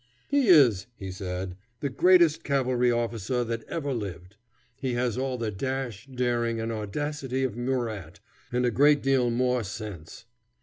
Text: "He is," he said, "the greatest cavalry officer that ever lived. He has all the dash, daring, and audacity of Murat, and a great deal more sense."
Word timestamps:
"He 0.29 0.47
is," 0.47 0.87
he 0.95 1.11
said, 1.11 1.57
"the 1.79 1.89
greatest 1.89 2.43
cavalry 2.43 2.91
officer 2.91 3.43
that 3.43 3.63
ever 3.65 3.93
lived. 3.93 4.35
He 4.75 4.95
has 4.95 5.15
all 5.15 5.37
the 5.37 5.51
dash, 5.51 6.07
daring, 6.07 6.59
and 6.59 6.71
audacity 6.71 7.43
of 7.43 7.55
Murat, 7.55 8.19
and 8.51 8.65
a 8.65 8.71
great 8.71 9.03
deal 9.03 9.29
more 9.29 9.63
sense." 9.63 10.25